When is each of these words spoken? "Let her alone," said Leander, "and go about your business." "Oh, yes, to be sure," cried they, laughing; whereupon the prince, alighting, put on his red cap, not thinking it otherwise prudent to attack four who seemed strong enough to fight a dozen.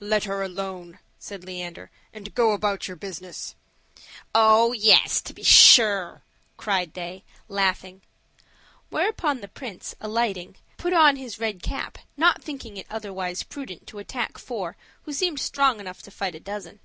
"Let 0.00 0.24
her 0.24 0.42
alone," 0.42 0.98
said 1.18 1.44
Leander, 1.44 1.90
"and 2.12 2.34
go 2.34 2.52
about 2.52 2.86
your 2.88 2.94
business." 2.98 3.54
"Oh, 4.34 4.72
yes, 4.72 5.22
to 5.22 5.32
be 5.32 5.42
sure," 5.42 6.20
cried 6.58 6.92
they, 6.92 7.24
laughing; 7.48 8.02
whereupon 8.90 9.40
the 9.40 9.48
prince, 9.48 9.94
alighting, 9.98 10.56
put 10.76 10.92
on 10.92 11.16
his 11.16 11.40
red 11.40 11.62
cap, 11.62 11.96
not 12.18 12.42
thinking 12.42 12.76
it 12.76 12.86
otherwise 12.90 13.44
prudent 13.44 13.86
to 13.86 13.98
attack 13.98 14.36
four 14.36 14.76
who 15.04 15.14
seemed 15.14 15.40
strong 15.40 15.80
enough 15.80 16.02
to 16.02 16.10
fight 16.10 16.34
a 16.34 16.40
dozen. 16.40 16.80